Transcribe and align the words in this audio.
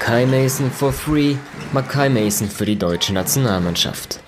Mackay 0.00 0.24
Mason 0.24 0.70
for 0.70 0.94
free, 0.94 1.36
Mackay 1.74 2.08
Mason 2.08 2.48
für 2.48 2.64
die 2.64 2.78
deutsche 2.78 3.12
Nationalmannschaft. 3.12 4.20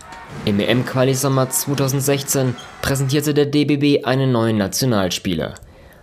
Im 0.45 0.61
EM-Quali-Sommer 0.61 1.49
2016 1.49 2.55
präsentierte 2.83 3.33
der 3.33 3.47
DBB 3.47 4.05
einen 4.05 4.33
neuen 4.33 4.59
Nationalspieler. 4.59 5.55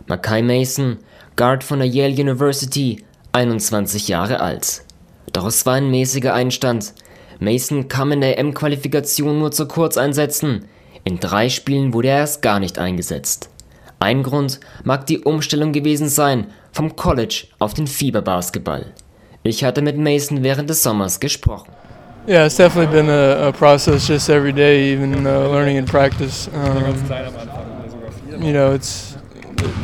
Mackay 0.07 0.41
Mason, 0.41 0.97
Guard 1.36 1.63
von 1.63 1.79
der 1.79 1.87
Yale 1.87 2.15
University, 2.15 3.05
21 3.32 4.07
Jahre 4.07 4.39
alt. 4.39 4.82
Doch 5.33 5.45
es 5.45 5.68
war 5.68 5.75
ein 5.75 5.91
mäßiger 5.91 6.33
Einstand. 6.33 6.93
Mason 7.39 7.88
kam 7.88 8.11
in 8.11 8.21
der 8.21 8.39
EM-Qualifikation 8.39 9.38
nur 9.38 9.51
zu 9.51 9.67
Kurzeinsätzen. 9.67 10.65
In 11.04 11.20
drei 11.20 11.47
Spielen 11.47 11.93
wurde 11.93 12.07
er 12.07 12.17
erst 12.17 12.41
gar 12.41 12.59
nicht 12.59 12.79
eingesetzt. 12.79 13.51
Ein 13.99 14.23
Grund 14.23 14.59
mag 14.83 15.06
die 15.06 15.20
Umstellung 15.20 15.73
gewesen 15.73 16.09
sein 16.09 16.47
vom 16.71 16.95
College 16.95 17.45
auf 17.59 17.75
den 17.75 17.86
Fieberbasketball. 17.86 18.95
Ich 19.43 19.64
hatte 19.64 19.82
mit 19.82 19.98
Mason 19.98 20.43
während 20.43 20.70
des 20.70 20.84
Sommers 20.84 21.20
gesprochen. 21.20 21.71
Yeah, 22.28 22.46
it's 22.46 22.57
definitely 22.57 22.93
been 22.93 23.10
a, 23.10 23.48
a 23.48 23.52
process 23.52 24.06
just 24.06 24.29
every 24.29 24.52
day, 24.52 24.92
even 24.92 25.25
uh, 25.25 25.48
learning 25.48 25.78
in 25.78 25.86
practice. 25.86 26.48
Um, 26.54 26.96
you 28.39 28.54
know, 28.54 28.74
it's 28.74 29.18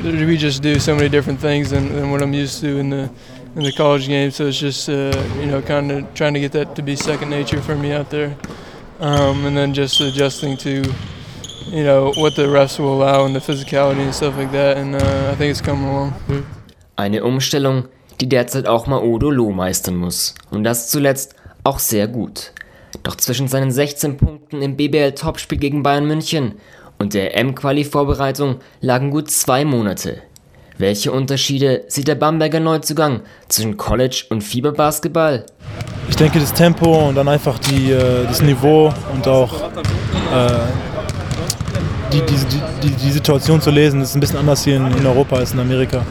we 0.03 0.37
just 0.37 0.61
do 0.61 0.79
so 0.79 0.95
many 0.95 1.09
different 1.09 1.39
things 1.39 1.71
than, 1.71 1.93
than 1.93 2.11
what 2.11 2.21
I'm 2.21 2.33
used 2.33 2.61
to 2.61 2.77
in 2.77 2.89
the 2.89 3.09
in 3.55 3.63
the 3.63 3.71
college 3.71 4.07
game. 4.07 4.31
So 4.31 4.47
it's 4.47 4.59
just 4.59 4.89
uh, 4.89 5.11
you 5.39 5.45
know 5.45 5.61
kind 5.61 5.91
of 5.91 6.13
trying 6.13 6.33
to 6.33 6.39
get 6.39 6.51
that 6.51 6.75
to 6.75 6.83
be 6.83 6.95
second 6.95 7.29
nature 7.29 7.61
for 7.61 7.75
me 7.75 7.93
out 7.93 8.09
there, 8.09 8.35
um, 8.99 9.45
and 9.45 9.57
then 9.57 9.73
just 9.73 9.99
adjusting 10.01 10.57
to 10.57 10.83
you 11.67 11.83
know 11.83 12.11
what 12.17 12.35
the 12.35 12.43
refs 12.43 12.77
will 12.77 12.93
allow 12.93 13.25
and 13.25 13.35
the 13.35 13.39
physicality 13.39 14.01
and 14.01 14.13
stuff 14.13 14.37
like 14.37 14.51
that. 14.51 14.77
And 14.77 14.95
uh, 14.95 15.31
I 15.31 15.35
think 15.35 15.51
it's 15.51 15.61
coming 15.61 15.85
along. 15.85 16.13
Eine 16.97 17.21
Umstellung, 17.21 17.89
die 18.21 18.29
derzeit 18.29 18.67
auch 18.67 18.87
Maodo 18.87 19.29
Loh 19.29 19.51
meistern 19.51 19.95
muss. 19.95 20.35
Und 20.51 20.63
das 20.63 20.89
zuletzt 20.89 21.35
auch 21.63 21.79
sehr 21.79 22.07
gut. 22.07 22.51
Doch 23.03 23.15
zwischen 23.15 23.47
seinen 23.47 23.71
16 23.71 24.17
Punkten 24.17 24.61
im 24.61 24.77
BBL-Topspiel 24.77 25.57
gegen 25.57 25.83
Bayern 25.83 26.07
München 26.07 26.55
und 26.97 27.13
der 27.13 27.37
M-Quali-Vorbereitung 27.37 28.57
lagen 28.81 29.11
gut 29.11 29.29
zwei 29.29 29.65
Monate. 29.65 30.21
Welche 30.77 31.11
Unterschiede 31.11 31.83
sieht 31.87 32.07
der 32.07 32.15
Bamberger 32.15 32.59
Neuzugang 32.59 33.21
zwischen 33.47 33.77
College 33.77 34.25
und 34.29 34.41
Fieberbasketball? 34.41 35.45
Ich 36.09 36.15
denke, 36.17 36.39
das 36.39 36.53
Tempo 36.53 37.07
und 37.07 37.15
dann 37.15 37.27
einfach 37.27 37.57
die, 37.59 37.91
äh, 37.91 38.25
das 38.25 38.41
Niveau 38.41 38.93
und 39.13 39.27
auch 39.27 39.53
äh, 40.33 40.49
die, 42.11 42.21
die, 42.21 42.35
die, 42.83 42.89
die, 42.89 43.11
Situation 43.11 43.61
zu 43.61 43.71
lesen, 43.71 44.01
ist 44.01 44.15
ein 44.15 44.19
bisschen 44.19 44.37
anders 44.37 44.63
hier 44.63 44.75
in, 44.75 44.85
in 44.97 45.05
Europa 45.05 45.37
als 45.37 45.53
in 45.53 45.59
Amerika. 45.59 46.05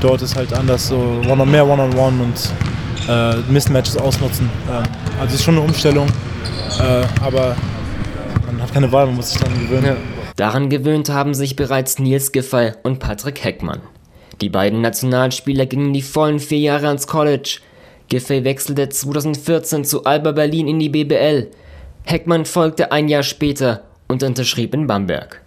Dort 0.00 0.22
ist 0.22 0.34
halt 0.34 0.52
anders, 0.52 0.88
so 0.88 0.96
one 0.96 1.42
on 1.42 1.50
mehr 1.50 1.66
One-on-One 1.66 1.92
-on 1.92 2.12
-one 2.12 2.22
und 2.22 2.52
äh, 3.08 3.52
Mismatches 3.52 3.96
ausnutzen. 3.96 4.48
Ähm, 4.70 4.82
also 5.20 5.34
ist 5.34 5.44
schon 5.44 5.56
eine 5.56 5.64
Umstellung, 5.64 6.08
äh, 6.78 7.04
aber 7.22 7.54
man 8.46 8.62
hat 8.62 8.72
keine 8.72 8.90
Wahl, 8.90 9.06
man 9.06 9.16
muss 9.16 9.30
sich 9.32 9.40
daran 9.40 9.60
gewöhnen. 9.60 9.84
Ja. 9.84 9.96
Daran 10.36 10.70
gewöhnt 10.70 11.10
haben 11.10 11.34
sich 11.34 11.54
bereits 11.54 11.98
Nils 11.98 12.32
Giffey 12.32 12.72
und 12.82 12.98
Patrick 12.98 13.44
Heckmann. 13.44 13.80
Die 14.40 14.48
beiden 14.48 14.80
Nationalspieler 14.80 15.66
gingen 15.66 15.92
die 15.92 16.00
vollen 16.00 16.40
vier 16.40 16.60
Jahre 16.60 16.86
ans 16.86 17.06
College. 17.06 17.58
Giffey 18.08 18.42
wechselte 18.44 18.88
2014 18.88 19.84
zu 19.84 20.04
Alba 20.04 20.32
Berlin 20.32 20.66
in 20.66 20.78
die 20.78 20.88
BBL. 20.88 21.50
Heckmann 22.04 22.46
folgte 22.46 22.90
ein 22.90 23.08
Jahr 23.08 23.22
später 23.22 23.82
und 24.08 24.22
unterschrieb 24.22 24.72
in 24.72 24.86
Bamberg. 24.86 25.39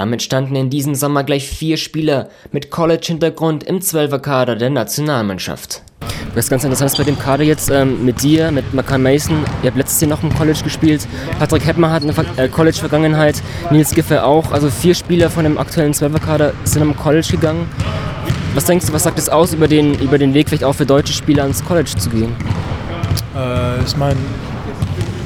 Damit 0.00 0.22
standen 0.22 0.56
in 0.56 0.70
diesem 0.70 0.94
Sommer 0.94 1.24
gleich 1.24 1.46
vier 1.46 1.76
Spieler 1.76 2.30
mit 2.52 2.70
College-Hintergrund 2.70 3.64
im 3.64 3.82
Zwölferkader 3.82 4.56
der 4.56 4.70
Nationalmannschaft. 4.70 5.82
Was 6.34 6.48
ganz 6.48 6.64
interessant 6.64 6.92
ist 6.92 6.96
bei 6.96 7.04
dem 7.04 7.18
Kader 7.18 7.44
jetzt 7.44 7.70
ähm, 7.70 8.02
mit 8.02 8.22
dir, 8.22 8.50
mit 8.50 8.72
Makan 8.72 9.02
Mason. 9.02 9.44
Ihr 9.62 9.66
habt 9.66 9.76
letztes 9.76 10.00
Jahr 10.00 10.08
noch 10.08 10.22
im 10.22 10.34
College 10.34 10.60
gespielt. 10.64 11.06
Patrick 11.38 11.66
Heppmer 11.66 11.90
hat 11.90 12.02
eine 12.02 12.14
äh, 12.38 12.48
College-Vergangenheit. 12.48 13.42
Nils 13.70 13.94
Giffey 13.94 14.16
auch. 14.16 14.52
Also 14.52 14.70
vier 14.70 14.94
Spieler 14.94 15.28
von 15.28 15.44
dem 15.44 15.58
aktuellen 15.58 15.92
Zwölferkader 15.92 16.54
sind 16.64 16.80
am 16.80 16.96
College 16.96 17.28
gegangen. 17.30 17.68
Was 18.54 18.64
denkst 18.64 18.86
du, 18.86 18.94
was 18.94 19.02
sagt 19.02 19.18
es 19.18 19.28
aus 19.28 19.52
über 19.52 19.68
den, 19.68 20.00
über 20.00 20.16
den 20.16 20.32
Weg 20.32 20.48
vielleicht 20.48 20.64
auch 20.64 20.74
für 20.74 20.86
deutsche 20.86 21.12
Spieler 21.12 21.42
ans 21.42 21.62
College 21.62 21.90
zu 21.98 22.08
gehen? 22.08 22.34
Äh, 23.36 23.84
ich 23.84 23.94
meine, 23.98 24.16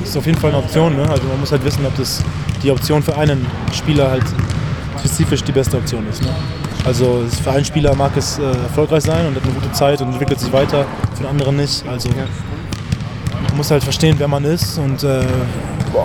ist 0.02 0.16
auf 0.16 0.26
jeden 0.26 0.38
Fall 0.38 0.50
eine 0.50 0.58
Option. 0.58 0.96
Ne? 0.96 1.08
Also 1.08 1.22
man 1.28 1.38
muss 1.38 1.52
halt 1.52 1.64
wissen, 1.64 1.86
ob 1.86 1.96
das 1.96 2.24
die 2.64 2.72
Option 2.72 3.02
für 3.02 3.16
einen 3.16 3.46
Spieler 3.72 4.10
halt 4.10 4.24
spezifisch 5.04 5.44
die 5.44 5.52
beste 5.52 5.76
Option 5.76 6.06
ist. 6.08 6.22
Ne? 6.22 6.28
Also 6.84 7.24
für 7.42 7.50
einen 7.50 7.64
Spieler 7.64 7.94
mag 7.94 8.16
es 8.16 8.38
äh, 8.38 8.42
erfolgreich 8.42 9.02
sein 9.02 9.26
und 9.26 9.36
hat 9.36 9.42
eine 9.42 9.52
gute 9.52 9.72
Zeit 9.72 10.00
und 10.00 10.08
entwickelt 10.08 10.40
sich 10.40 10.52
weiter, 10.52 10.86
für 11.14 11.22
den 11.22 11.26
anderen 11.26 11.56
nicht. 11.56 11.86
Also 11.86 12.08
man 12.10 13.56
muss 13.56 13.70
halt 13.70 13.82
verstehen, 13.82 14.16
wer 14.18 14.28
man 14.28 14.44
ist 14.44 14.78
und 14.78 15.02
äh, 15.04 15.24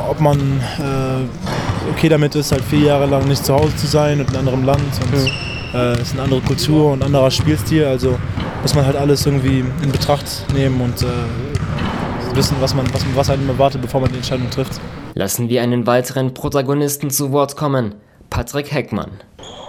ob 0.09 0.19
man 0.19 0.39
äh, 0.39 1.91
okay 1.91 2.09
damit 2.09 2.35
ist, 2.35 2.51
halt 2.51 2.63
vier 2.63 2.87
Jahre 2.87 3.05
lang 3.05 3.27
nicht 3.27 3.43
zu 3.43 3.53
Hause 3.53 3.75
zu 3.75 3.87
sein 3.87 4.19
und 4.19 4.29
in 4.29 4.35
einem 4.35 4.47
anderen 4.49 4.65
Land. 4.65 4.81
Und, 5.01 5.25
ja 5.25 5.31
äh, 5.73 5.93
es 5.93 6.09
ist 6.09 6.13
eine 6.13 6.23
andere 6.23 6.41
Kultur 6.41 6.91
und 6.91 7.01
ein 7.01 7.07
anderer 7.07 7.31
Spielstil. 7.31 7.85
Also 7.85 8.17
muss 8.61 8.75
man 8.75 8.85
halt 8.85 8.95
alles 8.95 9.25
irgendwie 9.25 9.63
in 9.83 9.91
Betracht 9.91 10.45
nehmen 10.53 10.81
und 10.81 11.01
äh, 11.01 12.35
wissen, 12.35 12.57
was, 12.59 12.75
man, 12.75 12.91
was, 12.93 13.03
was 13.16 13.29
einem 13.29 13.49
erwartet, 13.49 13.81
bevor 13.81 14.01
man 14.01 14.09
die 14.11 14.17
Entscheidung 14.17 14.49
trifft. 14.49 14.79
Lassen 15.16 15.49
wir 15.49 15.61
einen 15.61 15.87
weiteren 15.87 16.33
Protagonisten 16.33 17.09
zu 17.09 17.31
Wort 17.31 17.55
kommen. 17.55 17.95
Patrick 18.39 18.72
Heckmann. 18.72 19.11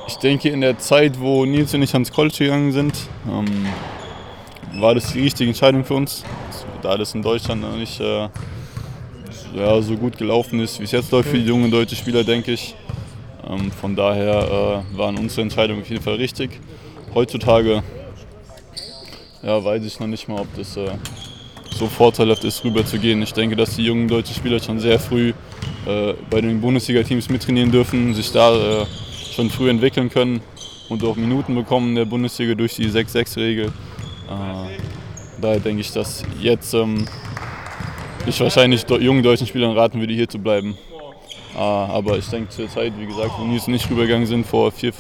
Ich 0.06 0.14
denke, 0.18 0.48
in 0.48 0.60
der 0.60 0.78
Zeit, 0.78 1.18
wo 1.18 1.44
Nils 1.44 1.74
und 1.74 1.82
ich 1.82 1.92
ans 1.92 2.12
College 2.12 2.36
gegangen 2.38 2.70
sind, 2.70 2.94
ähm, 3.28 3.66
war 4.80 4.94
das 4.94 5.12
die 5.12 5.22
richtige 5.22 5.50
Entscheidung 5.50 5.84
für 5.84 5.94
uns. 5.94 6.22
Da 6.80 6.96
das 6.96 7.12
in 7.12 7.20
Deutschland 7.20 7.62
noch 7.62 7.74
nicht 7.74 7.98
äh, 7.98 8.28
ja, 9.56 9.82
so 9.82 9.96
gut 9.96 10.16
gelaufen 10.18 10.60
ist, 10.60 10.78
wie 10.78 10.84
es 10.84 10.92
jetzt 10.92 11.10
läuft 11.10 11.30
für 11.30 11.38
die 11.38 11.46
jungen 11.46 11.68
deutschen 11.68 11.98
Spieler, 11.98 12.22
denke 12.22 12.52
ich, 12.52 12.76
ähm, 13.44 13.72
von 13.72 13.96
daher 13.96 14.84
äh, 14.94 14.96
waren 14.96 15.18
unsere 15.18 15.42
Entscheidungen 15.42 15.82
auf 15.82 15.90
jeden 15.90 16.04
Fall 16.04 16.14
richtig. 16.14 16.60
Heutzutage 17.12 17.82
ja, 19.42 19.64
weiß 19.64 19.84
ich 19.84 19.98
noch 19.98 20.06
nicht 20.06 20.28
mal, 20.28 20.42
ob 20.42 20.54
das 20.54 20.76
äh, 20.76 20.90
so 21.70 21.86
vorteilhaft 21.86 22.44
ist, 22.44 22.64
rüber 22.64 22.84
zu 22.84 22.98
gehen. 22.98 23.22
Ich 23.22 23.32
denke, 23.32 23.56
dass 23.56 23.76
die 23.76 23.84
jungen 23.84 24.08
deutschen 24.08 24.34
Spieler 24.34 24.60
schon 24.60 24.80
sehr 24.80 24.98
früh 24.98 25.32
äh, 25.86 26.14
bei 26.28 26.40
den 26.40 26.60
Bundesliga-Teams 26.60 27.28
mittrainieren 27.28 27.70
dürfen, 27.70 28.14
sich 28.14 28.30
da 28.32 28.82
äh, 28.82 28.86
schon 29.34 29.50
früh 29.50 29.70
entwickeln 29.70 30.10
können 30.10 30.40
und 30.88 31.04
auch 31.04 31.16
Minuten 31.16 31.54
bekommen 31.54 31.90
in 31.90 31.94
der 31.94 32.04
Bundesliga 32.04 32.54
durch 32.54 32.74
die 32.74 32.88
6-6-Regel. 32.88 33.66
Äh, 33.66 33.70
daher 35.40 35.60
denke 35.60 35.80
ich, 35.80 35.92
dass 35.92 36.22
jetzt 36.40 36.74
ähm, 36.74 37.06
ich 38.26 38.38
wahrscheinlich 38.40 38.84
jungen 38.88 39.22
deutschen 39.22 39.46
Spielern 39.46 39.76
raten 39.76 40.00
würde, 40.00 40.12
hier 40.12 40.28
zu 40.28 40.38
bleiben. 40.38 40.76
Ah, 41.56 41.86
aber 41.86 42.18
ich 42.18 42.28
denke 42.28 42.50
zur 42.50 42.68
Zeit, 42.68 42.92
wie 42.98 43.06
gesagt, 43.06 43.32
wo 43.38 43.44
Nils 43.44 43.66
nicht 43.66 43.90
rübergegangen 43.90 44.26
sind, 44.26 44.46
vor 44.46 44.70
vier, 44.70 44.92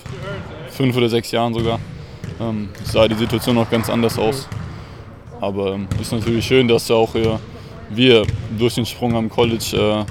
fünf 0.68 0.96
oder 0.96 1.08
sechs 1.08 1.30
Jahren 1.30 1.54
sogar, 1.54 1.78
ähm, 2.40 2.70
sah 2.84 3.06
die 3.06 3.14
Situation 3.14 3.54
noch 3.54 3.70
ganz 3.70 3.88
anders 3.88 4.18
aus. 4.18 4.48
Aber 5.40 5.74
ähm, 5.74 5.88
ist 6.00 6.12
natürlich 6.12 6.44
schön, 6.44 6.68
dass 6.68 6.90
auch 6.90 7.14
wir 7.90 8.26
durch 8.58 8.74
den 8.74 8.86
Sprung 8.86 9.14
am 9.16 9.28
College, 9.28 10.06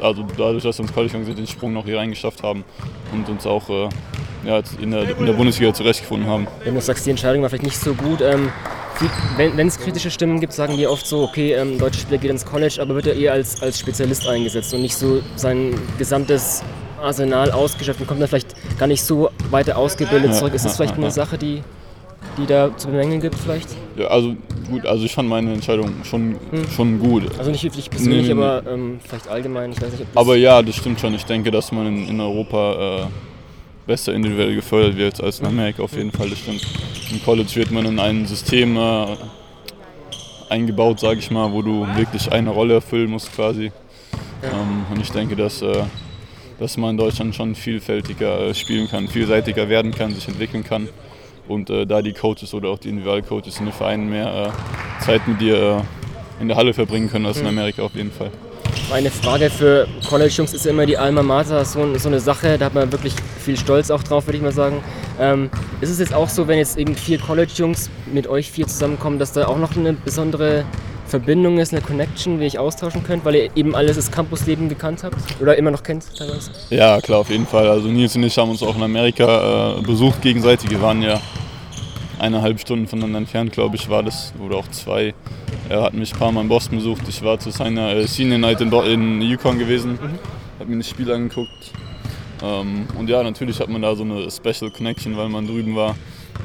äh, 0.00 0.02
also 0.02 0.24
dadurch, 0.36 0.62
dass 0.62 0.78
wir 0.78 0.84
ins 0.84 0.94
College 0.94 1.12
gegangen 1.12 1.26
sind, 1.26 1.38
den 1.38 1.46
Sprung 1.46 1.72
noch 1.72 1.84
hier 1.84 1.98
reingeschafft 1.98 2.42
haben 2.42 2.64
und 3.12 3.28
uns 3.28 3.46
auch 3.46 3.68
äh, 3.68 3.88
ja, 4.44 4.60
in, 4.80 4.90
der, 4.90 5.16
in 5.16 5.26
der 5.26 5.34
Bundesliga 5.34 5.72
zurechtgefunden 5.72 6.28
haben. 6.28 6.46
Wenn 6.64 6.74
du 6.74 6.80
sagst, 6.80 7.06
die 7.06 7.10
Entscheidung 7.10 7.42
war 7.42 7.48
vielleicht 7.48 7.64
nicht 7.64 7.78
so 7.78 7.94
gut, 7.94 8.20
ähm, 8.20 8.50
wenn 9.36 9.66
es 9.66 9.78
kritische 9.78 10.10
Stimmen 10.10 10.40
gibt, 10.40 10.52
sagen 10.52 10.76
die 10.76 10.86
oft 10.86 11.06
so, 11.06 11.24
okay, 11.24 11.54
ähm, 11.54 11.78
deutscher 11.78 12.00
Spieler 12.00 12.18
geht 12.18 12.30
ins 12.30 12.44
College, 12.44 12.78
aber 12.80 12.94
wird 12.94 13.06
er 13.06 13.14
eher 13.14 13.32
als, 13.32 13.60
als 13.62 13.78
Spezialist 13.78 14.26
eingesetzt 14.28 14.72
und 14.74 14.82
nicht 14.82 14.96
so 14.96 15.22
sein 15.36 15.74
gesamtes 15.98 16.62
Arsenal 17.00 17.50
ausgeschöpft 17.50 18.00
und 18.00 18.06
kommt 18.06 18.20
dann 18.20 18.28
vielleicht 18.28 18.54
gar 18.78 18.86
nicht 18.86 19.02
so 19.02 19.30
weiter 19.50 19.76
ausgebildet 19.76 20.34
zurück. 20.34 20.54
Ist 20.54 20.64
das 20.64 20.76
vielleicht 20.76 20.94
eine 20.94 21.10
Sache, 21.10 21.36
die, 21.36 21.62
die 22.38 22.46
da 22.46 22.76
zu 22.76 22.88
bemängeln 22.88 23.20
gibt 23.20 23.36
vielleicht? 23.36 23.68
Ja, 23.96 24.06
also 24.06 24.36
gut, 24.70 24.86
also 24.86 25.04
ich 25.04 25.12
fand 25.12 25.28
meine 25.28 25.52
Entscheidung 25.52 25.90
schon, 26.04 26.36
hm. 26.50 26.68
schon 26.74 26.98
gut. 26.98 27.24
Also 27.38 27.50
nicht 27.50 27.64
wirklich 27.64 27.90
persönlich, 27.90 28.28
nee, 28.28 28.34
nee, 28.34 28.40
aber 28.40 28.62
ähm, 28.70 29.00
vielleicht 29.04 29.28
allgemein, 29.28 29.72
ich 29.72 29.80
weiß 29.80 29.92
nicht, 29.92 30.06
Aber 30.14 30.36
ja, 30.36 30.62
das 30.62 30.76
stimmt 30.76 31.00
schon. 31.00 31.14
Ich 31.14 31.24
denke, 31.24 31.50
dass 31.50 31.72
man 31.72 31.86
in, 31.86 32.08
in 32.08 32.20
Europa 32.20 33.04
äh, 33.04 33.06
besser 33.86 34.14
individuell 34.14 34.54
gefördert 34.54 34.96
wird 34.96 35.22
als 35.22 35.40
in 35.40 35.46
Amerika 35.46 35.82
auf 35.82 35.94
jeden 35.96 36.12
Fall, 36.12 36.30
das 36.30 36.38
stimmt. 36.38 36.66
Im 37.10 37.22
College 37.22 37.50
wird 37.54 37.70
man 37.70 37.84
in 37.84 37.98
ein 37.98 38.26
System 38.26 38.76
äh, 38.76 39.06
eingebaut, 40.48 41.00
sage 41.00 41.18
ich 41.18 41.30
mal, 41.30 41.52
wo 41.52 41.62
du 41.62 41.86
wirklich 41.96 42.30
eine 42.30 42.50
Rolle 42.50 42.74
erfüllen 42.74 43.10
musst 43.10 43.34
quasi. 43.34 43.72
Ähm, 44.42 44.86
und 44.90 45.00
ich 45.00 45.10
denke, 45.10 45.36
dass, 45.36 45.62
äh, 45.62 45.82
dass 46.58 46.76
man 46.76 46.90
in 46.90 46.96
Deutschland 46.96 47.34
schon 47.34 47.54
vielfältiger 47.54 48.48
äh, 48.48 48.54
spielen 48.54 48.88
kann, 48.88 49.08
vielseitiger 49.08 49.68
werden 49.68 49.92
kann, 49.92 50.14
sich 50.14 50.28
entwickeln 50.28 50.64
kann. 50.64 50.88
Und 51.48 51.70
äh, 51.70 51.86
da 51.86 52.02
die 52.02 52.12
Coaches 52.12 52.54
oder 52.54 52.68
auch 52.68 52.78
die 52.78 52.88
Individualcoaches 52.88 53.58
in 53.58 53.66
den 53.66 53.72
Vereinen 53.72 54.08
mehr 54.08 54.52
äh, 54.52 55.02
Zeit 55.04 55.26
mit 55.26 55.40
dir 55.40 55.84
äh, 56.38 56.42
in 56.42 56.48
der 56.48 56.56
Halle 56.56 56.72
verbringen 56.72 57.10
können 57.10 57.26
als 57.26 57.40
in 57.40 57.46
Amerika 57.46 57.82
auf 57.82 57.94
jeden 57.94 58.12
Fall. 58.12 58.30
Meine 58.90 59.10
Frage 59.10 59.50
für 59.50 59.86
College-Jungs 60.08 60.54
ist 60.54 60.66
immer 60.66 60.86
die 60.86 60.96
Alma 60.96 61.22
Mater, 61.22 61.64
so, 61.64 61.96
so, 61.98 62.08
eine 62.08 62.20
Sache, 62.20 62.58
da 62.58 62.66
hat 62.66 62.74
man 62.74 62.90
wirklich 62.92 63.14
viel 63.38 63.56
Stolz 63.56 63.90
auch 63.90 64.02
drauf, 64.02 64.26
würde 64.26 64.36
ich 64.36 64.42
mal 64.42 64.52
sagen. 64.52 64.82
Ähm, 65.20 65.50
ist 65.80 65.90
es 65.90 65.98
jetzt 65.98 66.14
auch 66.14 66.28
so, 66.28 66.48
wenn 66.48 66.58
jetzt 66.58 66.78
eben 66.78 66.94
vier 66.94 67.18
College-Jungs 67.18 67.90
mit 68.12 68.26
euch 68.26 68.50
vier 68.50 68.66
zusammenkommen, 68.66 69.18
dass 69.18 69.32
da 69.32 69.46
auch 69.46 69.58
noch 69.58 69.76
eine 69.76 69.92
besondere 69.92 70.64
Verbindung 71.12 71.58
ist, 71.58 71.74
eine 71.74 71.82
Connection, 71.82 72.40
wie 72.40 72.46
ich 72.46 72.58
austauschen 72.58 73.04
könnt, 73.04 73.22
weil 73.26 73.34
ihr 73.34 73.50
eben 73.54 73.74
alles 73.74 73.96
das 73.96 74.10
Campusleben 74.10 74.70
gekannt 74.70 75.04
habt 75.04 75.16
oder 75.42 75.58
immer 75.58 75.70
noch 75.70 75.82
kennt 75.82 76.06
teilweise? 76.16 76.52
Ja, 76.70 77.02
klar, 77.02 77.18
auf 77.18 77.28
jeden 77.28 77.46
Fall. 77.46 77.68
Also 77.68 77.88
Nils 77.88 78.16
und 78.16 78.22
ich 78.22 78.38
haben 78.38 78.48
uns 78.48 78.62
auch 78.62 78.74
in 78.74 78.82
Amerika 78.82 79.76
äh, 79.76 79.82
besucht 79.82 80.22
gegenseitig. 80.22 80.70
Wir 80.70 80.80
waren 80.80 81.02
ja 81.02 81.20
eineinhalb 82.18 82.58
Stunden 82.58 82.86
voneinander 82.86 83.18
entfernt, 83.18 83.52
glaube 83.52 83.76
ich, 83.76 83.90
war 83.90 84.02
das, 84.02 84.32
oder 84.42 84.56
auch 84.56 84.68
zwei. 84.68 85.12
Er 85.68 85.82
hat 85.82 85.92
mich 85.92 86.14
ein 86.14 86.18
paar 86.18 86.32
Mal 86.32 86.40
in 86.40 86.48
Boston 86.48 86.78
besucht. 86.78 87.02
Ich 87.06 87.22
war 87.22 87.38
zu 87.38 87.50
seiner 87.50 87.94
äh, 87.94 88.06
Senior 88.06 88.38
Night 88.38 88.62
in, 88.62 88.72
in 88.72 89.20
Yukon 89.20 89.58
gewesen, 89.58 89.92
mhm. 89.92 90.18
habe 90.58 90.70
mir 90.70 90.78
das 90.78 90.88
Spiel 90.88 91.12
angeguckt. 91.12 91.72
Ähm, 92.42 92.86
und 92.98 93.10
ja, 93.10 93.22
natürlich 93.22 93.60
hat 93.60 93.68
man 93.68 93.82
da 93.82 93.94
so 93.94 94.02
eine 94.02 94.30
Special 94.30 94.70
Connection, 94.70 95.14
weil 95.14 95.28
man 95.28 95.46
drüben 95.46 95.76
war 95.76 95.94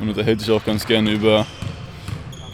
und 0.02 0.10
unterhält 0.10 0.42
sich 0.42 0.52
auch 0.52 0.66
ganz 0.66 0.86
gerne 0.86 1.12
über 1.12 1.46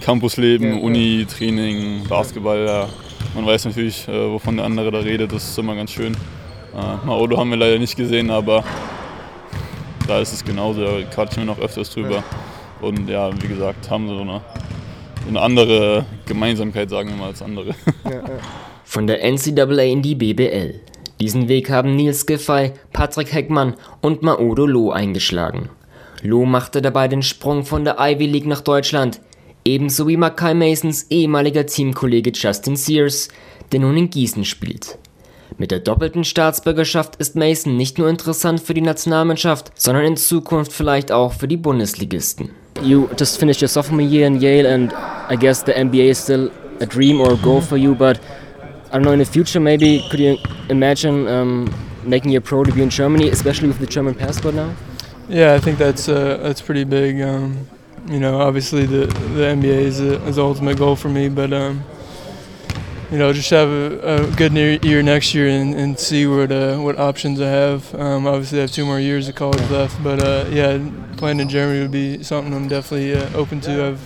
Campusleben, 0.04 0.74
ja, 0.74 0.80
Uni, 0.80 1.26
Training, 1.26 2.04
Basketball. 2.10 2.66
Ja. 2.66 2.90
Man 3.34 3.46
weiß 3.46 3.66
natürlich, 3.66 4.06
äh, 4.10 4.32
wovon 4.32 4.58
der 4.58 4.66
andere 4.66 4.92
da 4.92 5.00
redet, 5.00 5.32
das 5.32 5.50
ist 5.50 5.58
immer 5.58 5.76
ganz 5.76 5.92
schön. 5.92 6.14
Äh, 6.14 7.06
Maodo 7.06 7.38
haben 7.38 7.50
wir 7.50 7.58
leider 7.58 7.80
nicht 7.80 7.96
gesehen, 7.96 8.30
aber 8.30 8.66
da 10.06 10.20
ist 10.20 10.34
es 10.34 10.44
genauso, 10.44 10.84
da 10.84 11.02
quatschen 11.04 11.44
wir 11.44 11.46
noch 11.46 11.60
öfters 11.60 11.90
drüber. 11.90 12.22
Und 12.82 13.10
ja, 13.10 13.32
wie 13.42 13.48
gesagt, 13.48 13.90
haben 13.90 14.10
so 14.10 14.20
eine, 14.20 14.42
so 15.24 15.30
eine 15.30 15.42
andere 15.42 16.06
Gemeinsamkeit, 16.26 16.90
sagen 16.90 17.10
wir 17.10 17.16
mal, 17.16 17.28
als 17.28 17.42
andere. 17.42 17.74
Von 18.84 19.08
der 19.08 19.24
NCAA 19.24 19.84
in 19.84 20.02
die 20.02 20.16
BBL. 20.16 20.82
Diesen 21.22 21.48
Weg 21.48 21.70
haben 21.70 21.96
Nils 21.96 22.26
Giffey, 22.26 22.74
Patrick 22.92 23.34
Heckmann 23.34 23.76
und 24.02 24.22
Maodo 24.22 24.66
Loh 24.66 24.92
eingeschlagen. 24.92 25.70
Loh 26.22 26.44
machte 26.44 26.82
dabei 26.82 27.08
den 27.08 27.24
Sprung 27.24 27.64
von 27.64 27.86
der 27.86 27.96
Ivy 28.00 28.26
League 28.26 28.48
nach 28.48 28.62
Deutschland, 28.62 29.22
ebenso 29.66 30.08
wie 30.08 30.18
Mackay 30.18 30.54
Masons 30.54 31.08
ehemaliger 31.10 31.66
Teamkollege 31.66 32.32
Justin 32.34 32.76
Sears, 32.76 33.30
der 33.72 33.80
nun 33.80 33.98
in 33.98 34.10
Gießen 34.10 34.46
spielt. 34.46 34.98
Mit 35.58 35.72
der 35.72 35.80
doppelten 35.80 36.24
Staatsbürgerschaft 36.24 37.16
ist 37.18 37.36
Mason 37.36 37.78
nicht 37.78 37.98
nur 37.98 38.10
interessant 38.10 38.60
für 38.60 38.74
die 38.74 38.82
Nationalmannschaft, 38.82 39.72
sondern 39.76 40.06
in 40.06 40.18
Zukunft 40.18 40.74
vielleicht 40.74 41.12
auch 41.12 41.34
für 41.34 41.48
die 41.48 41.58
Bundesligisten. 41.58 42.50
You 42.82 43.08
just 43.20 43.38
finished 43.38 43.62
your 43.62 43.70
sophomore 43.70 44.04
year 44.04 44.26
in 44.26 44.42
Yale 44.42 44.68
and 44.68 44.94
I 45.30 45.38
guess 45.38 45.64
the 45.64 45.74
NBA 45.74 46.10
is 46.10 46.24
still 46.24 46.50
a 46.82 46.86
dream 46.86 47.22
or 47.22 47.34
a 47.34 47.38
goal 47.38 47.62
for 47.62 47.78
you, 47.78 47.94
but 47.94 48.20
I 48.92 48.98
don't 48.98 49.04
know, 49.04 49.14
in 49.14 49.20
the 49.20 49.26
future 49.26 49.60
maybe 49.60 50.04
could 50.10 50.20
you 50.20 50.38
imagine 50.70 51.28
um, 51.28 51.74
making 52.04 52.32
your 52.32 52.42
pro 52.42 52.64
debut 52.64 52.84
in 52.84 52.90
Germany, 52.90 53.30
especially 53.30 53.68
with 53.68 53.80
the 53.80 53.88
German 53.88 54.16
passport 54.16 54.56
now? 54.56 54.74
Yeah, 55.30 55.54
I 55.54 55.60
think 55.60 55.78
that's 55.78 56.10
uh, 56.10 56.40
that's 56.42 56.62
pretty 56.62 56.84
big. 56.84 57.22
Um, 57.22 57.68
you 58.08 58.20
know, 58.20 58.42
obviously 58.42 58.86
the 58.86 59.06
the 59.08 59.44
NBA 59.44 59.66
is, 59.66 60.00
a, 60.00 60.22
is 60.26 60.36
the 60.36 60.44
ultimate 60.44 60.78
goal 60.78 60.96
for 60.96 61.10
me, 61.10 61.30
but 61.30 61.54
um, 61.54 61.84
you 63.12 63.18
know, 63.18 63.32
just 63.32 63.50
have 63.52 63.70
a, 63.70 64.24
a 64.24 64.32
good 64.36 64.54
year 64.54 65.04
next 65.04 65.34
year 65.34 65.48
and, 65.48 65.74
and 65.76 66.00
see 66.00 66.26
what 66.26 66.52
uh, 66.52 66.78
what 66.78 67.00
options 67.00 67.40
I 67.40 67.48
have. 67.48 67.94
Um, 67.96 68.28
obviously, 68.28 68.60
I 68.60 68.62
have 68.62 68.72
two 68.72 68.86
more 68.86 69.00
years 69.00 69.30
of 69.30 69.36
college 69.36 69.70
left, 69.70 70.02
but 70.04 70.22
uh, 70.22 70.46
yeah, 70.50 70.80
playing 71.18 71.40
in 71.40 71.48
Germany 71.48 71.82
would 71.82 71.92
be 71.92 72.24
something 72.24 72.54
I'm 72.54 72.68
definitely 72.68 73.14
uh, 73.14 73.38
open 73.38 73.62
to. 73.62 73.88
I've 73.88 74.02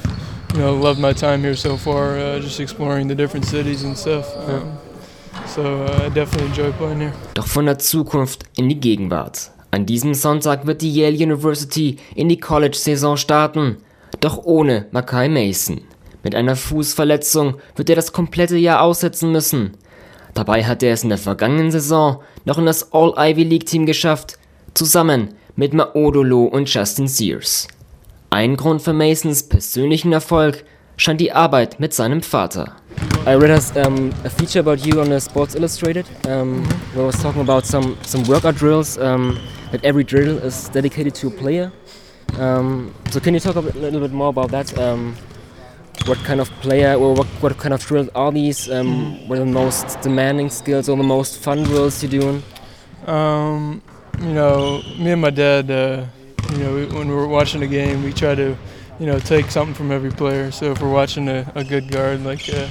you 0.53 0.59
know 0.59 0.75
loved 0.75 1.00
my 1.00 1.13
time 1.13 1.41
here 1.41 1.55
so 1.55 1.77
far, 1.77 2.17
uh, 2.17 2.39
just 2.39 2.59
exploring 2.59 3.07
the 3.07 3.15
different 3.15 3.45
cities 3.45 3.83
and 3.83 3.97
stuff. 3.97 4.25
Um, 4.47 4.77
so 5.47 5.85
uh, 5.85 6.05
I 6.05 6.09
definitely 6.09 6.47
enjoy 6.47 6.71
playing 6.73 7.00
here. 7.00 7.13
Doch 7.33 7.47
von 7.47 7.65
der 7.65 7.79
Zukunft 7.79 8.43
in 8.57 8.69
die 8.69 8.79
Gegenwart. 8.79 9.51
An 9.71 9.85
diesem 9.85 10.13
Sonntag 10.13 10.65
wird 10.65 10.81
die 10.81 10.93
Yale 10.93 11.17
University 11.17 11.97
in 12.15 12.29
die 12.29 12.39
College-Saison 12.39 13.17
starten 13.17 13.77
doch 14.19 14.43
ohne 14.43 14.87
Mackay 14.91 15.29
Mason. 15.29 15.81
Mit 16.23 16.35
einer 16.35 16.55
Fußverletzung 16.55 17.55
wird 17.75 17.89
er 17.89 17.95
das 17.95 18.11
komplette 18.11 18.57
Jahr 18.57 18.81
aussetzen 18.81 19.31
müssen. 19.31 19.77
Dabei 20.33 20.63
hat 20.63 20.83
er 20.83 20.93
es 20.93 21.03
in 21.03 21.09
der 21.09 21.17
vergangenen 21.17 21.71
Saison 21.71 22.21
noch 22.45 22.57
in 22.57 22.65
das 22.65 22.93
All-Ivy 22.93 23.43
League 23.43 23.65
Team 23.65 23.85
geschafft, 23.85 24.37
zusammen 24.73 25.33
mit 25.55 25.73
Maodolo 25.73 26.43
und 26.45 26.71
Justin 26.71 27.07
Sears. 27.07 27.67
Ein 28.29 28.57
Grund 28.57 28.81
für 28.81 28.93
Masons 28.93 29.43
persönlichen 29.43 30.13
Erfolg 30.13 30.63
scheint 30.97 31.21
die 31.21 31.31
Arbeit 31.31 31.79
mit 31.79 31.93
seinem 31.93 32.21
Vater. 32.21 32.75
I 33.25 33.35
read 33.35 33.51
a, 33.51 33.87
um, 33.87 34.11
a 34.23 34.29
feature 34.29 34.59
about 34.59 34.85
you 34.85 34.99
on 34.99 35.09
the 35.09 35.19
Sports 35.19 35.55
Illustrated, 35.55 36.05
um, 36.27 36.63
where 36.93 37.03
I 37.03 37.07
was 37.07 37.21
talking 37.21 37.41
about 37.41 37.65
some 37.65 37.95
some 38.03 38.25
workout 38.27 38.57
drills. 38.57 38.97
Um, 38.97 39.37
that 39.71 39.83
every 39.83 40.03
drill 40.03 40.37
is 40.39 40.69
dedicated 40.69 41.13
to 41.15 41.27
a 41.27 41.31
player. 41.31 41.71
Um, 42.38 42.94
so 43.09 43.19
can 43.19 43.33
you 43.33 43.39
talk 43.39 43.56
a 43.56 43.62
little 43.62 44.01
bit 44.01 44.12
more 44.12 44.29
about 44.29 44.51
that? 44.51 44.77
Um, 44.77 45.15
what 46.06 46.18
kind 46.19 46.39
of 46.39 46.50
player 46.62 46.94
or 46.94 47.13
what, 47.13 47.27
what 47.41 47.57
kind 47.57 47.74
of 47.74 47.83
drills 47.85 48.09
are 48.15 48.31
these? 48.31 48.69
Um, 48.69 48.88
mm. 48.88 49.27
What 49.27 49.39
are 49.39 49.45
the 49.45 49.51
most 49.51 50.00
demanding 50.01 50.50
skills 50.50 50.88
or 50.88 50.95
the 50.95 51.03
most 51.03 51.39
fun 51.39 51.63
drills 51.63 52.01
you're 52.03 52.21
doing? 52.21 52.44
Um, 53.06 53.81
you 54.19 54.33
know, 54.33 54.81
me 54.97 55.12
and 55.12 55.21
my 55.21 55.29
dad, 55.29 55.69
uh, 55.69 56.06
you 56.51 56.57
know, 56.59 56.85
when 56.97 57.09
we're 57.09 57.27
watching 57.27 57.63
a 57.63 57.68
game, 57.68 58.03
we 58.03 58.13
try 58.13 58.35
to, 58.35 58.57
you 59.00 59.06
know, 59.06 59.19
take 59.19 59.51
something 59.51 59.74
from 59.74 59.91
every 59.91 60.12
player. 60.12 60.51
So 60.51 60.71
if 60.71 60.81
we're 60.81 60.91
watching 60.91 61.27
a, 61.27 61.51
a 61.56 61.63
good 61.63 61.91
guard 61.91 62.24
like 62.24 62.50
uh, 62.50 62.68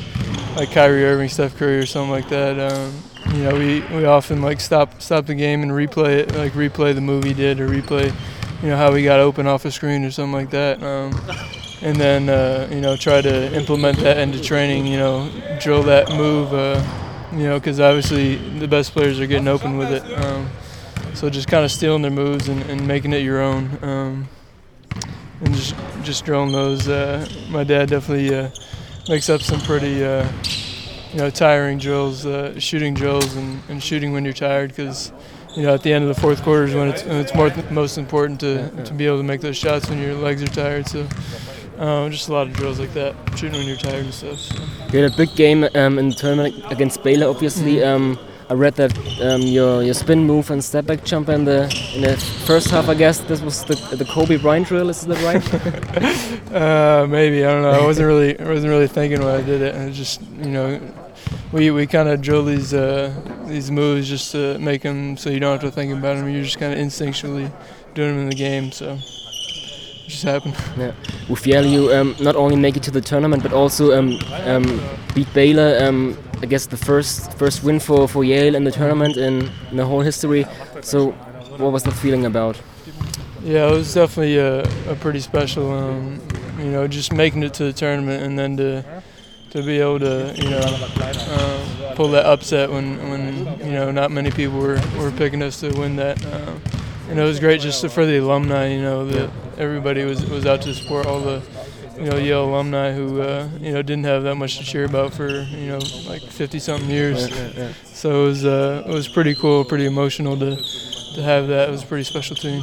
like 0.56 0.70
Kyrie 0.70 1.04
Irving, 1.04 1.28
Steph 1.28 1.56
Curry, 1.56 1.78
or 1.78 1.86
something 1.86 2.10
like 2.10 2.28
that, 2.30 2.58
um, 2.58 3.02
you 3.34 3.44
know, 3.44 3.54
we, 3.54 3.80
we 3.94 4.04
often 4.06 4.40
like 4.42 4.60
stop 4.60 5.00
stop 5.00 5.26
the 5.26 5.34
game 5.34 5.62
and 5.62 5.72
replay 5.72 6.20
it, 6.20 6.34
like 6.34 6.52
replay 6.52 6.94
the 6.94 7.00
movie 7.00 7.34
did 7.34 7.60
or 7.60 7.68
replay 7.68 8.14
you 8.62 8.68
know 8.68 8.76
how 8.76 8.92
we 8.92 9.02
got 9.02 9.20
open 9.20 9.46
off 9.46 9.64
a 9.64 9.70
screen 9.70 10.04
or 10.04 10.10
something 10.10 10.32
like 10.32 10.50
that. 10.50 10.82
Um, 10.82 11.12
and 11.82 11.96
then 11.96 12.28
uh, 12.28 12.68
you 12.70 12.80
know 12.80 12.96
try 12.96 13.20
to 13.20 13.54
implement 13.54 13.98
that 13.98 14.18
into 14.18 14.40
training. 14.40 14.86
You 14.86 14.98
know, 14.98 15.30
drill 15.60 15.82
that 15.84 16.08
move. 16.10 16.52
Uh, 16.52 16.82
you 17.32 17.44
know, 17.44 17.58
because 17.58 17.80
obviously 17.80 18.36
the 18.58 18.68
best 18.68 18.92
players 18.92 19.20
are 19.20 19.26
getting 19.26 19.48
open 19.48 19.76
with 19.76 19.90
it. 19.90 20.02
Um, 20.24 20.48
so 21.14 21.28
just 21.28 21.48
kind 21.48 21.64
of 21.64 21.70
stealing 21.70 22.02
their 22.02 22.10
moves 22.10 22.48
and, 22.48 22.62
and 22.62 22.86
making 22.86 23.12
it 23.12 23.22
your 23.22 23.40
own, 23.40 23.78
um, 23.82 24.28
and 25.40 25.54
just 25.54 25.74
just 26.02 26.24
drilling 26.24 26.52
those. 26.52 26.88
Uh, 26.88 27.26
my 27.48 27.64
dad 27.64 27.88
definitely 27.88 28.34
uh, 28.34 28.50
makes 29.08 29.28
up 29.28 29.40
some 29.42 29.60
pretty 29.60 30.04
uh, 30.04 30.28
you 31.16 31.22
know 31.22 31.30
tiring 31.30 31.78
drills, 31.78 32.26
uh, 32.26 32.60
shooting 32.60 32.92
drills, 32.92 33.36
and, 33.36 33.62
and 33.70 33.82
shooting 33.82 34.12
when 34.12 34.22
you're 34.22 34.34
tired 34.34 34.68
because 34.68 35.12
you 35.56 35.62
know, 35.62 35.72
at 35.72 35.82
the 35.82 35.90
end 35.90 36.04
of 36.04 36.14
the 36.14 36.20
fourth 36.20 36.42
quarter 36.42 36.64
is 36.64 36.74
when 36.74 36.88
it's, 36.88 37.02
when 37.04 37.16
it's 37.16 37.34
more 37.34 37.50
most 37.70 37.96
important 37.96 38.38
to, 38.40 38.68
to 38.84 38.92
be 38.92 39.06
able 39.06 39.16
to 39.16 39.22
make 39.22 39.40
those 39.40 39.56
shots 39.56 39.88
when 39.88 39.98
your 39.98 40.12
legs 40.12 40.42
are 40.42 40.48
tired. 40.48 40.86
So 40.86 41.08
um, 41.78 42.10
just 42.10 42.28
a 42.28 42.32
lot 42.34 42.46
of 42.46 42.52
drills 42.52 42.78
like 42.78 42.92
that, 42.92 43.14
shooting 43.38 43.58
when 43.58 43.66
you're 43.66 43.78
tired 43.78 44.04
and 44.04 44.12
stuff. 44.12 44.38
So. 44.38 44.54
You 44.92 45.02
had 45.02 45.14
a 45.14 45.16
big 45.16 45.34
game 45.34 45.66
um, 45.74 45.98
in 45.98 46.10
the 46.10 46.14
tournament 46.14 46.54
against 46.70 47.02
Baylor, 47.02 47.28
obviously. 47.28 47.76
Mm-hmm. 47.76 48.18
Um, 48.18 48.18
I 48.50 48.52
read 48.52 48.74
that 48.74 48.96
um, 49.22 49.40
your 49.40 49.82
your 49.82 49.94
spin 49.94 50.24
move 50.24 50.52
and 50.52 50.62
step 50.62 50.86
back 50.86 51.02
jump 51.04 51.30
in 51.30 51.46
the 51.46 51.62
in 51.96 52.02
the 52.02 52.16
first 52.44 52.70
half. 52.70 52.88
I 52.88 52.94
guess 52.94 53.18
this 53.18 53.40
was 53.40 53.64
the 53.64 53.74
the 53.96 54.04
Kobe 54.04 54.36
Bryant 54.36 54.68
drill. 54.68 54.88
Is 54.88 55.00
that 55.00 55.20
right? 55.24 56.52
uh, 56.54 57.06
maybe 57.08 57.44
I 57.44 57.50
don't 57.50 57.62
know. 57.62 57.70
I 57.70 57.84
wasn't 57.84 58.06
really 58.06 58.38
I 58.38 58.48
wasn't 58.48 58.70
really 58.70 58.86
thinking 58.86 59.18
when 59.18 59.34
I 59.34 59.42
did 59.42 59.62
it. 59.62 59.74
It 59.74 59.92
just 59.94 60.22
you 60.22 60.50
know 60.50 60.80
we, 61.52 61.70
we 61.70 61.86
kind 61.86 62.08
of 62.08 62.20
drill 62.20 62.44
these 62.44 62.74
uh, 62.74 63.14
these 63.46 63.70
moves 63.70 64.08
just 64.08 64.32
to 64.32 64.58
make 64.58 64.82
them 64.82 65.16
so 65.16 65.30
you 65.30 65.40
don't 65.40 65.52
have 65.52 65.60
to 65.60 65.70
think 65.70 65.92
about 65.92 66.16
them. 66.16 66.28
You're 66.28 66.44
just 66.44 66.58
kind 66.58 66.72
of 66.72 66.78
instinctually 66.78 67.50
doing 67.94 68.14
them 68.14 68.18
in 68.24 68.28
the 68.30 68.36
game. 68.36 68.72
So 68.72 68.94
it 68.94 70.08
just 70.08 70.22
happened. 70.22 70.56
Yeah. 70.76 70.92
With 71.28 71.46
Yale, 71.46 71.66
you 71.66 71.92
um, 71.92 72.14
not 72.20 72.36
only 72.36 72.56
make 72.56 72.76
it 72.76 72.82
to 72.84 72.90
the 72.90 73.00
tournament, 73.00 73.42
but 73.42 73.52
also 73.52 73.98
um, 73.98 74.18
um, 74.44 74.80
beat 75.14 75.32
Baylor. 75.34 75.78
Um, 75.80 76.16
I 76.42 76.46
guess 76.46 76.66
the 76.66 76.76
first 76.76 77.32
first 77.38 77.64
win 77.64 77.80
for, 77.80 78.06
for 78.06 78.24
Yale 78.24 78.54
in 78.54 78.64
the 78.64 78.70
tournament 78.70 79.16
in, 79.16 79.50
in 79.70 79.76
the 79.76 79.86
whole 79.86 80.02
history. 80.02 80.46
So 80.82 81.12
what 81.58 81.72
was 81.72 81.82
the 81.82 81.90
feeling 81.90 82.26
about? 82.26 82.60
Yeah, 83.42 83.68
it 83.68 83.72
was 83.72 83.94
definitely 83.94 84.38
a, 84.38 84.62
a 84.90 84.96
pretty 84.96 85.20
special. 85.20 85.72
Um, 85.72 86.20
you 86.58 86.70
know, 86.70 86.86
just 86.86 87.12
making 87.12 87.42
it 87.42 87.54
to 87.54 87.64
the 87.64 87.72
tournament 87.72 88.22
and 88.22 88.38
then 88.38 88.56
to 88.56 88.95
to 89.56 89.62
be 89.62 89.80
able 89.80 89.98
to 89.98 90.34
you 90.36 90.50
know 90.50 90.60
uh, 90.60 91.94
pull 91.94 92.08
that 92.08 92.26
upset 92.26 92.70
when 92.70 92.98
when 93.08 93.58
you 93.60 93.72
know 93.72 93.90
not 93.90 94.10
many 94.10 94.30
people 94.30 94.58
were, 94.58 94.80
were 94.98 95.10
picking 95.12 95.42
us 95.42 95.60
to 95.60 95.72
win 95.80 95.96
that. 95.96 96.24
Uh, 96.26 96.52
and 97.08 97.18
it 97.18 97.22
was 97.22 97.40
great 97.40 97.60
just 97.62 97.88
for 97.88 98.04
the 98.04 98.18
alumni. 98.18 98.66
You 98.68 98.82
know 98.82 99.06
that 99.06 99.30
everybody 99.56 100.04
was 100.04 100.28
was 100.28 100.44
out 100.44 100.60
to 100.62 100.74
support 100.74 101.06
all 101.06 101.20
the 101.20 101.42
you 101.96 102.04
know 102.04 102.18
Yale 102.18 102.44
alumni 102.44 102.92
who 102.92 103.22
uh, 103.22 103.48
you 103.58 103.72
know 103.72 103.80
didn't 103.80 104.04
have 104.04 104.24
that 104.24 104.34
much 104.34 104.58
to 104.58 104.64
cheer 104.64 104.84
about 104.84 105.14
for 105.14 105.28
you 105.28 105.68
know 105.68 105.80
like 106.06 106.22
50 106.22 106.58
something 106.58 106.90
years. 106.90 107.32
So 107.84 108.24
it 108.24 108.26
was 108.26 108.44
uh, 108.44 108.84
it 108.86 108.92
was 108.92 109.08
pretty 109.08 109.34
cool, 109.34 109.64
pretty 109.64 109.86
emotional 109.86 110.36
to 110.36 110.56
to 111.14 111.22
have 111.22 111.48
that. 111.48 111.70
It 111.70 111.72
was 111.72 111.82
a 111.82 111.86
pretty 111.86 112.04
special 112.04 112.36
team. 112.36 112.62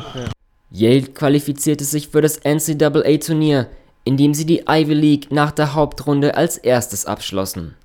Yale 0.69 1.07
qualifizierte 1.07 1.85
sich 1.85 2.07
für 2.07 2.21
das 2.21 2.37
NCAA-Turnier 2.43 3.67
indem 4.03 4.33
sie 4.33 4.45
die 4.45 4.63
Ivy 4.67 4.93
League 4.93 5.31
nach 5.31 5.51
der 5.51 5.73
Hauptrunde 5.73 6.35
als 6.35 6.57
erstes 6.57 7.05
abschlossen. 7.05 7.75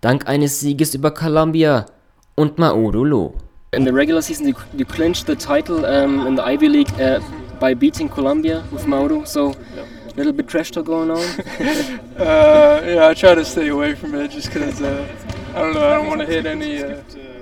dank 0.00 0.28
eines 0.28 0.60
Sieges 0.60 0.94
über 0.94 1.10
Columbia 1.10 1.86
und 2.34 2.58
Maudolo. 2.58 3.34
In 3.72 3.84
the 3.84 3.92
regular 3.92 4.22
season, 4.22 4.48
you, 4.48 4.54
you 4.76 4.84
clinched 4.84 5.26
the 5.26 5.36
title 5.36 5.84
um, 5.84 6.26
in 6.26 6.36
the 6.36 6.42
Ivy 6.42 6.68
League 6.68 6.92
uh, 6.98 7.20
by 7.60 7.74
beating 7.74 8.08
Columbia 8.08 8.64
with 8.72 8.86
Mauro. 8.86 9.24
So, 9.24 9.50
a 9.50 10.16
little 10.16 10.32
bit 10.32 10.48
trash 10.48 10.72
talk 10.72 10.86
going 10.86 11.10
on. 11.10 11.18
uh, 12.18 12.82
yeah, 12.84 13.08
I 13.08 13.14
try 13.14 13.36
to 13.36 13.44
stay 13.44 13.68
away 13.68 13.94
from 13.94 14.14
it 14.16 14.32
just 14.32 14.52
because 14.52 14.82
uh, 14.82 15.06
I 15.54 15.60
don't 15.60 15.74
know. 15.74 15.86
I 15.86 15.94
don't 15.94 16.08
want 16.08 16.20
to 16.20 16.26
hit 16.26 16.46
any 16.46 16.82
uh, 16.82 17.00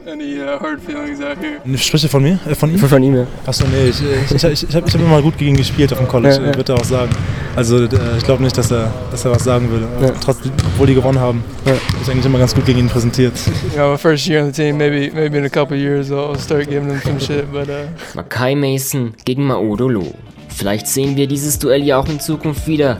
any 0.09 0.41
uh, 0.41 0.59
hard 0.61 0.81
feelings 0.81 1.21
out 1.21 1.37
here. 1.39 1.61
Sprichst 1.79 2.05
du 2.05 2.09
von 2.09 2.23
mir? 2.23 2.39
Äh, 2.49 2.55
von 2.55 2.71
ihm? 2.71 2.79
Von 2.79 3.03
ihm, 3.03 3.15
ja. 3.17 3.27
Achso, 3.47 3.65
nee, 3.67 3.89
ich, 3.91 4.01
ich, 4.03 4.43
ich, 4.45 4.69
ich 4.69 4.75
habe 4.75 4.87
ich 4.89 4.95
hab 4.95 5.01
immer 5.01 5.21
gut 5.23 5.37
gegen 5.39 5.51
ihn 5.51 5.57
gespielt 5.57 5.93
auf 5.93 5.99
dem 5.99 6.09
College, 6.09 6.37
Ja, 6.37 6.47
ja. 6.51 6.57
würde 6.57 6.73
er 6.73 6.79
auch 6.81 6.85
sagen. 6.85 7.11
Also 7.57 7.85
äh, 7.85 7.89
ich 8.17 8.25
glaube 8.25 8.43
nicht, 8.43 8.57
dass 8.57 8.71
er, 8.71 8.93
dass 9.11 9.25
er 9.25 9.33
was 9.33 9.45
sagen 9.45 9.71
würde. 9.71 9.87
Ja. 10.01 10.11
Trotzdem, 10.21 10.53
obwohl 10.75 10.87
die 10.87 10.95
gewonnen 10.95 11.19
haben, 11.21 11.43
Ja. 11.67 11.73
ist 12.01 12.09
eigentlich 12.11 12.27
immer 12.27 12.39
ganz 12.39 12.55
gut 12.55 12.65
gegen 12.67 12.79
ihn 12.81 12.89
präsentiert. 12.89 13.35
My 13.77 13.97
first 13.97 14.27
year 14.27 14.43
on 14.45 14.53
the 14.53 14.63
team, 14.63 14.77
maybe 14.79 15.11
maybe 15.15 15.39
in 15.39 15.45
a 15.45 15.49
couple 15.49 15.77
years 15.77 16.11
I'll 16.11 16.39
start 16.39 16.69
giving 16.69 16.89
them 16.89 17.01
some 17.05 17.21
shit, 17.21 17.51
but 17.53 17.69
uh, 17.69 17.87
Makai 18.15 18.55
Mason 18.55 19.15
gegen 19.25 19.45
Maudolo. 19.47 20.15
Vielleicht 20.49 20.87
sehen 20.89 21.17
wir 21.17 21.27
dieses 21.27 21.59
Duell 21.59 21.83
ja 21.85 21.99
auch 21.99 22.09
in 22.09 22.19
Zukunft 22.21 22.67
wieder. 22.67 22.99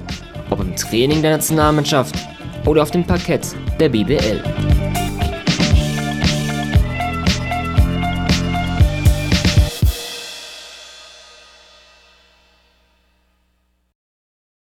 Ob 0.51 0.61
im 0.61 0.75
Training 0.77 1.23
der 1.23 1.33
Nationalmannschaft 1.33 2.15
oder 2.65 2.83
auf 2.83 2.91
dem 2.91 3.05
Parkett 3.05 3.47
der 3.79 3.89
BBL. 3.89 4.43